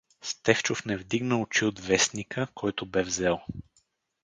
Стефчов 0.21 0.85
не 0.85 0.97
вдигна 0.97 1.41
очи 1.41 1.65
от 1.65 1.79
вестника, 1.79 2.47
който 2.55 2.85
бе 2.85 3.03
взел. 3.03 3.39